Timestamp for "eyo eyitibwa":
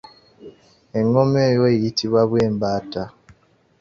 1.49-2.21